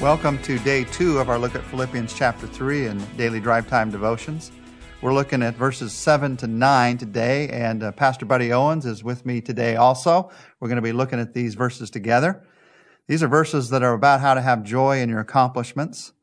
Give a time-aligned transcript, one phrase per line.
[0.00, 3.90] Welcome to day two of our look at Philippians chapter 3 and daily drive time
[3.90, 4.50] devotions.
[5.02, 9.26] We're looking at verses 7 to 9 today, and uh, Pastor Buddy Owens is with
[9.26, 10.30] me today also.
[10.58, 12.46] We're going to be looking at these verses together.
[13.08, 16.14] These are verses that are about how to have joy in your accomplishments.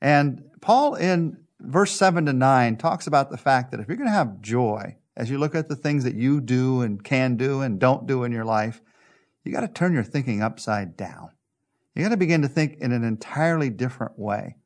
[0.00, 4.08] And Paul in verse 7 to 9 talks about the fact that if you're going
[4.08, 7.60] to have joy as you look at the things that you do and can do
[7.60, 8.80] and don't do in your life,
[9.44, 11.28] you got to turn your thinking upside down.
[11.94, 14.56] You got to begin to think in an entirely different way.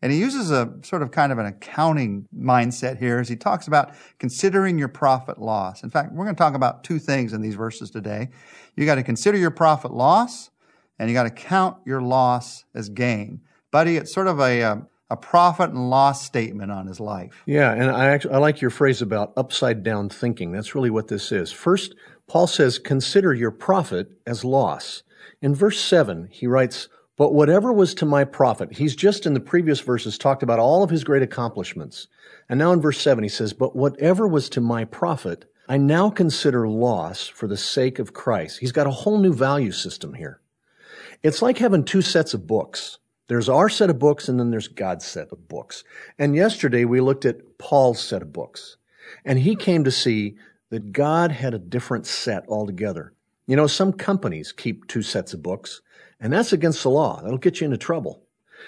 [0.00, 3.66] And he uses a sort of kind of an accounting mindset here as he talks
[3.66, 5.82] about considering your profit loss.
[5.82, 8.28] In fact, we're going to talk about two things in these verses today.
[8.76, 10.50] You got to consider your profit loss
[10.98, 13.40] and you got to count your loss as gain.
[13.72, 17.42] Buddy, it's sort of a, a, um, a profit and loss statement on his life.
[17.46, 20.52] Yeah, and I actually I like your phrase about upside down thinking.
[20.52, 21.50] That's really what this is.
[21.50, 21.94] First,
[22.28, 25.02] Paul says, consider your profit as loss.
[25.40, 29.40] In verse 7, he writes, But whatever was to my profit, he's just in the
[29.40, 32.08] previous verses talked about all of his great accomplishments.
[32.48, 36.08] And now in verse 7, he says, But whatever was to my profit, I now
[36.08, 38.58] consider loss for the sake of Christ.
[38.58, 40.40] He's got a whole new value system here.
[41.22, 42.98] It's like having two sets of books.
[43.26, 45.84] There's our set of books and then there's God's set of books.
[46.18, 48.76] And yesterday we looked at Paul's set of books.
[49.24, 50.36] And he came to see
[50.70, 53.12] that God had a different set altogether.
[53.48, 55.80] You know, some companies keep two sets of books,
[56.20, 57.22] and that's against the law.
[57.22, 58.22] That'll get you into trouble.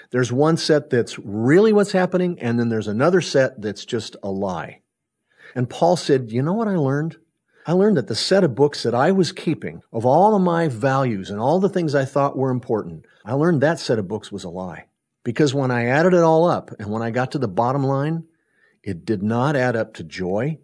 [0.09, 4.31] There's one set that's really what's happening, and then there's another set that's just a
[4.31, 4.81] lie.
[5.53, 7.17] And Paul said, You know what I learned?
[7.67, 10.67] I learned that the set of books that I was keeping of all of my
[10.67, 14.31] values and all the things I thought were important, I learned that set of books
[14.31, 14.87] was a lie.
[15.23, 18.23] Because when I added it all up and when I got to the bottom line,
[18.81, 20.57] it did not add up to joy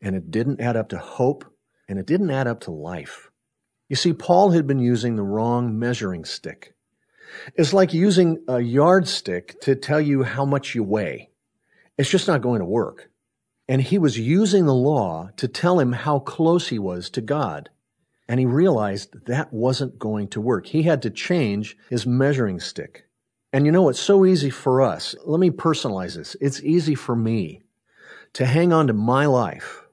[0.00, 1.44] and it didn't add up to hope
[1.88, 3.32] and it didn't add up to life.
[3.88, 6.74] You see, Paul had been using the wrong measuring stick.
[7.54, 11.30] It's like using a yardstick to tell you how much you weigh.
[11.98, 13.10] It's just not going to work.
[13.68, 17.70] And he was using the law to tell him how close he was to God.
[18.28, 20.66] And he realized that wasn't going to work.
[20.66, 23.06] He had to change his measuring stick.
[23.52, 25.14] And you know, it's so easy for us.
[25.24, 26.36] Let me personalize this.
[26.40, 27.62] It's easy for me
[28.32, 29.83] to hang on to my life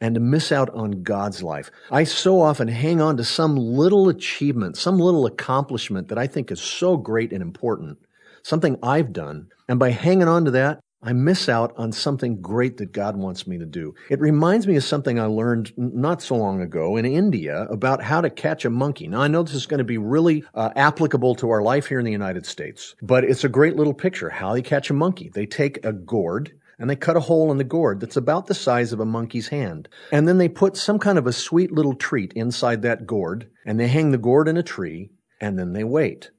[0.00, 1.70] and to miss out on God's life.
[1.90, 6.50] I so often hang on to some little achievement, some little accomplishment that I think
[6.50, 7.98] is so great and important,
[8.42, 9.48] something I've done.
[9.68, 13.46] And by hanging on to that, I miss out on something great that God wants
[13.46, 13.94] me to do.
[14.10, 18.20] It reminds me of something I learned not so long ago in India about how
[18.20, 19.06] to catch a monkey.
[19.06, 21.98] Now, I know this is going to be really uh, applicable to our life here
[21.98, 25.30] in the United States, but it's a great little picture how they catch a monkey.
[25.32, 28.54] They take a gourd and they cut a hole in the gourd that's about the
[28.54, 29.88] size of a monkey's hand.
[30.12, 33.80] And then they put some kind of a sweet little treat inside that gourd, and
[33.80, 35.10] they hang the gourd in a tree,
[35.40, 36.30] and then they wait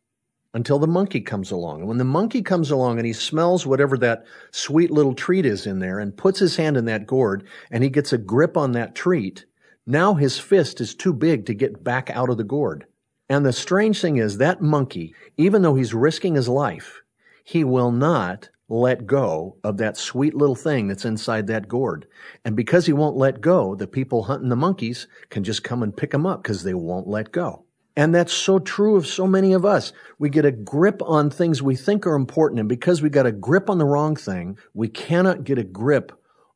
[0.53, 1.79] until the monkey comes along.
[1.79, 5.67] And when the monkey comes along and he smells whatever that sweet little treat is
[5.67, 8.71] in there and puts his hand in that gourd and he gets a grip on
[8.71, 9.45] that treat,
[9.85, 12.85] now his fist is too big to get back out of the gourd.
[13.29, 17.01] And the strange thing is that monkey, even though he's risking his life,
[17.43, 22.05] he will not let go of that sweet little thing that's inside that gourd.
[22.43, 25.95] And because he won't let go, the people hunting the monkeys can just come and
[25.95, 27.63] pick him up because they won't let go.
[27.95, 29.91] And that's so true of so many of us.
[30.19, 32.59] We get a grip on things we think are important.
[32.59, 36.11] And because we got a grip on the wrong thing, we cannot get a grip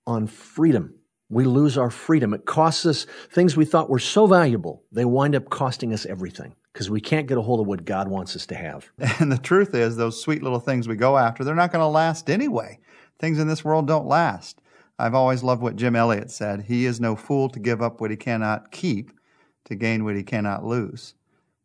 [0.06, 0.94] on freedom.
[1.30, 2.34] We lose our freedom.
[2.34, 4.84] It costs us things we thought were so valuable.
[4.92, 8.08] They wind up costing us everything because we can't get a hold of what God
[8.08, 8.92] wants us to have.
[9.20, 11.88] And the truth is, those sweet little things we go after, they're not going to
[11.88, 12.80] last anyway.
[13.20, 14.62] Things in this world don't last.
[14.98, 16.64] I've always loved what Jim Elliot said.
[16.64, 19.12] He is no fool to give up what he cannot keep
[19.66, 21.16] to gain what he cannot lose.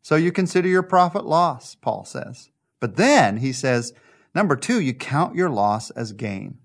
[0.01, 2.49] So you consider your profit loss, Paul says.
[2.79, 3.93] But then he says,
[4.33, 6.59] number two, you count your loss as gain.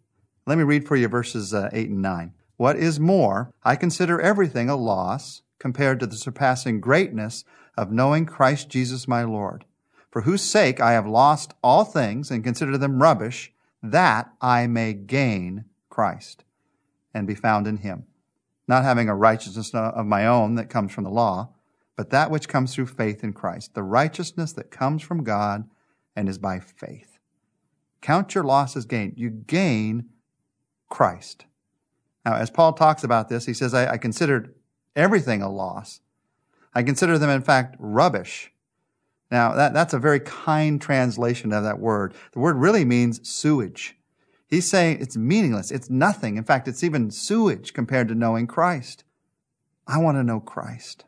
[0.46, 2.32] Let me read for you verses uh, 8 and 9.
[2.56, 7.44] What is more, I consider everything a loss compared to the surpassing greatness
[7.76, 9.64] of knowing Christ Jesus my Lord,
[10.10, 13.52] for whose sake I have lost all things and consider them rubbish,
[13.82, 16.44] that I may gain Christ
[17.14, 18.04] and be found in him,
[18.68, 21.50] not having a righteousness of my own that comes from the law,
[21.96, 25.68] but that which comes through faith in Christ, the righteousness that comes from God
[26.14, 27.18] and is by faith.
[28.00, 29.12] Count your loss as gain.
[29.16, 30.06] You gain
[30.88, 31.46] Christ.
[32.24, 34.54] Now, as Paul talks about this, he says, I, I considered
[34.94, 36.00] everything a loss
[36.74, 38.50] I consider them, in fact, rubbish.
[39.30, 42.14] Now, that, that's a very kind translation of that word.
[42.32, 43.96] The word really means sewage.
[44.46, 45.70] He's saying it's meaningless.
[45.70, 46.36] It's nothing.
[46.36, 49.04] In fact, it's even sewage compared to knowing Christ.
[49.86, 51.04] I want to know Christ.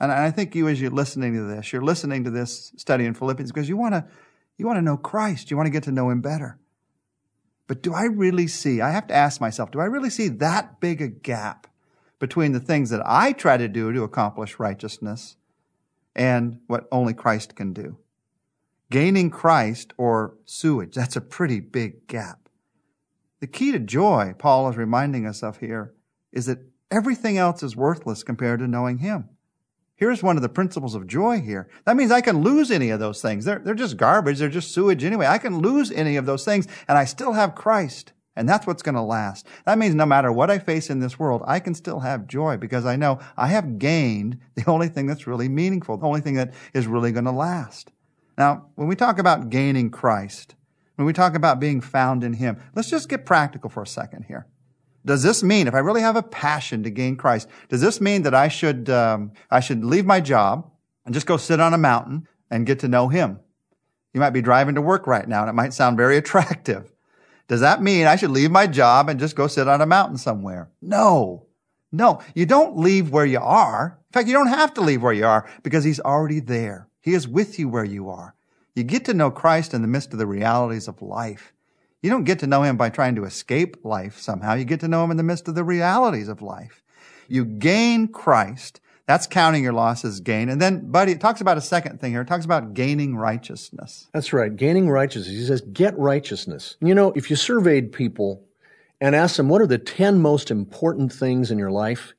[0.00, 3.14] And I think you, as you're listening to this, you're listening to this study in
[3.14, 4.04] Philippians because you want to,
[4.56, 5.50] You want to know Christ.
[5.50, 6.58] You want to get to know him better.
[7.66, 10.80] But do I really see, I have to ask myself, do I really see that
[10.80, 11.66] big a gap
[12.24, 15.36] between the things that I try to do to accomplish righteousness
[16.16, 17.98] and what only Christ can do?
[18.90, 22.48] Gaining Christ or sewage, that's a pretty big gap.
[23.40, 25.92] The key to joy, Paul is reminding us of here,
[26.32, 26.60] is that
[26.90, 29.28] everything else is worthless compared to knowing Him.
[29.94, 31.68] Here's one of the principles of joy here.
[31.84, 33.44] That means I can lose any of those things.
[33.44, 34.38] They're, they're just garbage.
[34.38, 35.26] They're just sewage anyway.
[35.26, 38.13] I can lose any of those things and I still have Christ.
[38.36, 39.46] And that's what's going to last.
[39.64, 42.56] That means no matter what I face in this world, I can still have joy
[42.56, 46.34] because I know I have gained the only thing that's really meaningful, the only thing
[46.34, 47.92] that is really going to last.
[48.36, 50.56] Now, when we talk about gaining Christ,
[50.96, 54.24] when we talk about being found in Him, let's just get practical for a second
[54.24, 54.46] here.
[55.06, 58.22] Does this mean, if I really have a passion to gain Christ, does this mean
[58.22, 60.70] that I should, um, I should leave my job
[61.04, 63.38] and just go sit on a mountain and get to know Him?
[64.14, 66.93] You might be driving to work right now and it might sound very attractive.
[67.48, 70.18] Does that mean I should leave my job and just go sit on a mountain
[70.18, 70.70] somewhere?
[70.80, 71.46] No.
[71.92, 73.98] No, you don't leave where you are.
[74.08, 76.88] In fact, you don't have to leave where you are because He's already there.
[77.00, 78.34] He is with you where you are.
[78.74, 81.52] You get to know Christ in the midst of the realities of life.
[82.02, 84.54] You don't get to know him by trying to escape life somehow.
[84.54, 86.82] You get to know him in the midst of the realities of life.
[87.28, 88.80] You gain Christ.
[89.06, 90.48] That's counting your losses gain.
[90.48, 92.22] And then, buddy, it talks about a second thing here.
[92.22, 94.08] It talks about gaining righteousness.
[94.14, 94.54] That's right.
[94.54, 95.36] Gaining righteousness.
[95.36, 96.76] He says, get righteousness.
[96.80, 98.42] You know, if you surveyed people
[99.00, 102.14] and asked them, what are the 10 most important things in your life?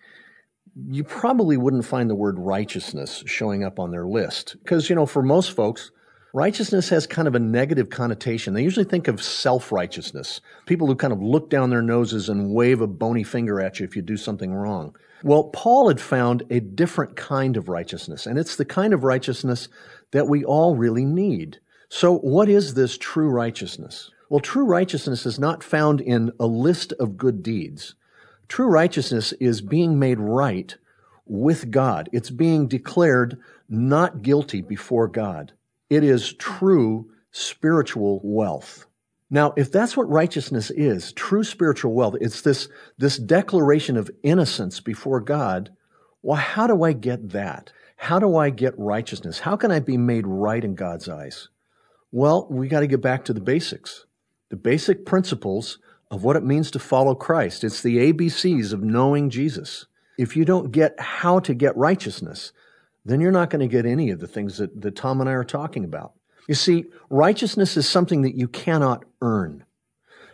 [0.89, 4.55] You probably wouldn't find the word righteousness showing up on their list.
[4.61, 5.89] Because, you know, for most folks,
[6.35, 8.53] Righteousness has kind of a negative connotation.
[8.53, 12.53] They usually think of self righteousness, people who kind of look down their noses and
[12.53, 14.93] wave a bony finger at you if you do something wrong.
[15.23, 19.69] Well, Paul had found a different kind of righteousness, and it's the kind of righteousness
[20.11, 21.61] that we all really need.
[21.87, 24.11] So, what is this true righteousness?
[24.29, 27.95] Well, true righteousness is not found in a list of good deeds.
[28.49, 30.75] True righteousness is being made right
[31.25, 32.09] with God.
[32.11, 33.39] It's being declared
[33.69, 35.53] not guilty before God.
[35.89, 38.85] It is true spiritual wealth.
[39.29, 44.79] Now, if that's what righteousness is, true spiritual wealth, it's this, this declaration of innocence
[44.79, 45.71] before God.
[46.21, 47.71] Well, how do I get that?
[47.97, 49.39] How do I get righteousness?
[49.39, 51.49] How can I be made right in God's eyes?
[52.11, 54.05] Well, we got to get back to the basics,
[54.49, 55.79] the basic principles
[56.11, 57.63] of what it means to follow Christ.
[57.63, 59.85] It's the ABCs of knowing Jesus.
[60.17, 62.53] If you don't get how to get righteousness,
[63.05, 65.33] then you're not going to get any of the things that, that Tom and I
[65.33, 66.13] are talking about.
[66.47, 69.63] You see, righteousness is something that you cannot earn.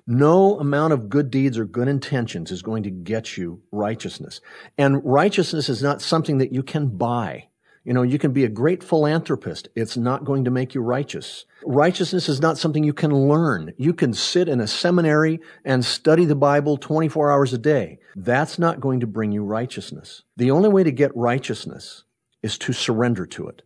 [0.08, 4.42] No amount of good deeds or good intentions is going to get you righteousness.
[4.78, 7.48] And righteousness is not something that you can buy.
[7.84, 9.68] You know, you can be a great philanthropist.
[9.76, 11.46] It's not going to make you righteous.
[11.66, 13.74] Righteousness is not something you can learn.
[13.78, 18.00] You can sit in a seminary and study the Bible 24 hours a day.
[18.16, 20.24] That's not going to bring you righteousness.
[20.38, 22.04] The only way to get righteousness
[22.44, 23.62] is to surrender to it.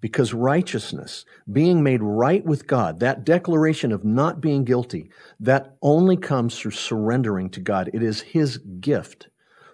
[0.00, 6.16] Because righteousness, being made right with God, that declaration of not being guilty, that only
[6.16, 7.90] comes through surrendering to God.
[7.92, 9.28] It is His gift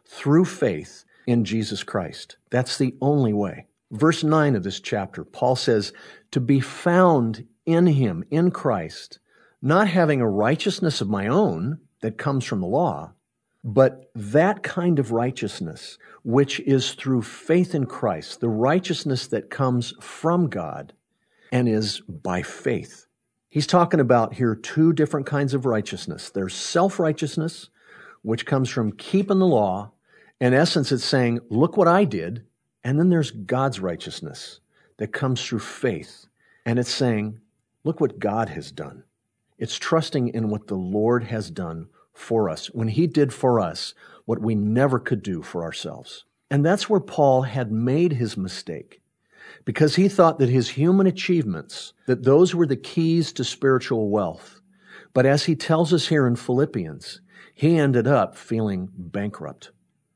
[0.04, 2.36] through faith in Jesus Christ.
[2.50, 3.66] That's the only way.
[3.92, 5.92] Verse 9 of this chapter, Paul says,
[6.32, 9.20] to be found in Him, in Christ,
[9.62, 13.12] not having a righteousness of my own that comes from the law,
[13.66, 19.92] but that kind of righteousness, which is through faith in Christ, the righteousness that comes
[20.00, 20.92] from God
[21.50, 23.06] and is by faith.
[23.50, 26.30] He's talking about here two different kinds of righteousness.
[26.30, 27.68] There's self righteousness,
[28.22, 29.90] which comes from keeping the law.
[30.40, 32.44] In essence, it's saying, look what I did.
[32.84, 34.60] And then there's God's righteousness
[34.98, 36.26] that comes through faith.
[36.64, 37.40] And it's saying,
[37.82, 39.02] look what God has done.
[39.58, 43.94] It's trusting in what the Lord has done for us, when he did for us
[44.24, 46.24] what we never could do for ourselves.
[46.50, 49.00] And that's where Paul had made his mistake.
[49.64, 54.60] Because he thought that his human achievements, that those were the keys to spiritual wealth.
[55.12, 57.20] But as he tells us here in Philippians,
[57.54, 59.70] he ended up feeling bankrupt.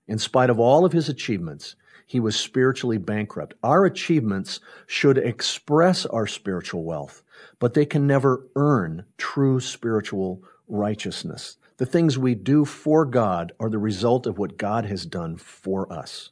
[0.08, 1.76] In spite of all of his achievements,
[2.06, 3.54] he was spiritually bankrupt.
[3.62, 7.22] Our achievements should express our spiritual wealth,
[7.60, 11.56] but they can never earn true spiritual righteousness.
[11.80, 15.90] The things we do for God are the result of what God has done for
[15.90, 16.28] us.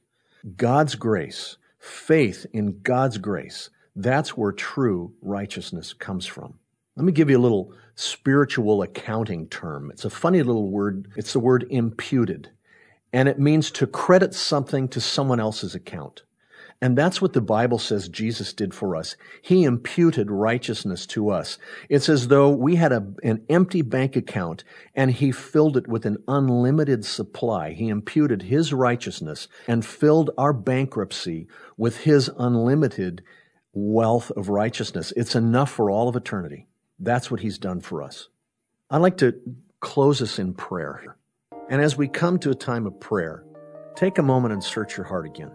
[0.58, 6.58] God's grace, faith in God's grace, that's where true righteousness comes from.
[6.96, 9.90] Let me give you a little spiritual accounting term.
[9.90, 11.10] It's a funny little word.
[11.16, 12.50] It's the word imputed.
[13.14, 16.24] And it means to credit something to someone else's account.
[16.80, 19.16] And that's what the Bible says Jesus did for us.
[19.42, 21.58] He imputed righteousness to us.
[21.88, 24.62] It's as though we had a, an empty bank account
[24.94, 27.72] and he filled it with an unlimited supply.
[27.72, 33.24] He imputed his righteousness and filled our bankruptcy with his unlimited
[33.72, 35.12] wealth of righteousness.
[35.16, 36.68] It's enough for all of eternity.
[37.00, 38.28] That's what he's done for us.
[38.88, 39.34] I'd like to
[39.80, 41.16] close us in prayer.
[41.68, 43.44] And as we come to a time of prayer,
[43.96, 45.50] take a moment and search your heart again.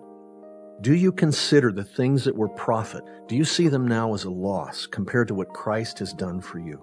[0.83, 3.05] Do you consider the things that were profit?
[3.29, 6.59] Do you see them now as a loss compared to what Christ has done for
[6.59, 6.77] you?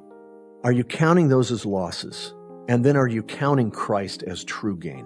[0.65, 2.33] Are you counting those as losses?
[2.67, 5.05] And then are you counting Christ as true gain?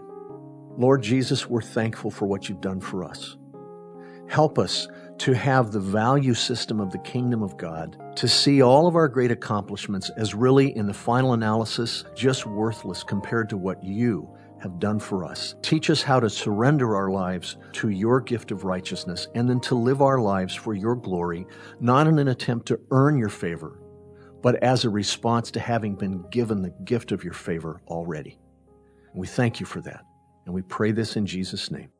[0.78, 3.36] Lord Jesus, we're thankful for what you've done for us.
[4.28, 4.86] Help us
[5.18, 9.08] to have the value system of the kingdom of God, to see all of our
[9.08, 14.32] great accomplishments as really, in the final analysis, just worthless compared to what you
[14.64, 15.54] have done for us.
[15.60, 19.74] Teach us how to surrender our lives to your gift of righteousness and then to
[19.74, 21.46] live our lives for your glory,
[21.80, 23.78] not in an attempt to earn your favor,
[24.42, 28.38] but as a response to having been given the gift of your favor already.
[29.14, 30.02] we thank you for that.
[30.46, 31.90] And we pray this in Jesus' name.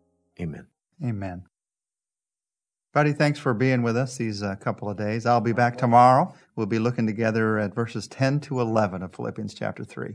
[0.40, 0.66] Amen.
[1.04, 1.44] Amen.
[2.94, 5.26] Buddy, thanks for being with us these uh, couple of days.
[5.26, 6.32] I'll be back tomorrow.
[6.56, 10.14] We'll be looking together at verses 10 to 11 of Philippians chapter 3.